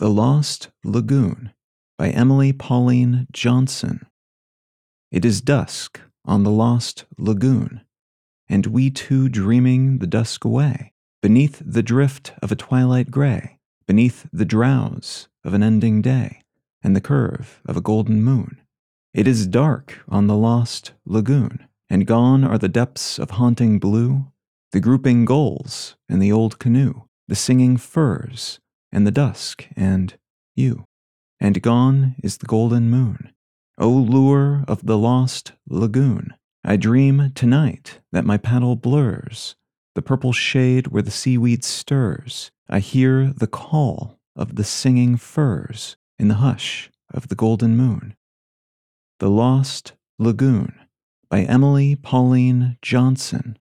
[0.00, 1.52] The Lost Lagoon
[1.96, 4.04] by Emily Pauline Johnson.
[5.12, 7.80] It is dusk on the lost lagoon,
[8.48, 14.26] and we two dreaming the dusk away, beneath the drift of a twilight gray, beneath
[14.32, 16.42] the drowse of an ending day,
[16.82, 18.60] and the curve of a golden moon.
[19.12, 24.26] It is dark on the lost lagoon, and gone are the depths of haunting blue,
[24.72, 28.58] the grouping gulls in the old canoe, the singing firs
[28.94, 30.14] and the dusk and
[30.54, 30.84] you.
[31.40, 33.32] And gone is the golden moon.
[33.76, 36.32] O lure of the lost lagoon,
[36.64, 39.56] I dream tonight that my paddle blurs
[39.94, 42.50] the purple shade where the seaweed stirs.
[42.68, 48.16] I hear the call of the singing firs in the hush of the golden moon.
[49.20, 50.74] The Lost Lagoon
[51.28, 53.58] by Emily Pauline Johnson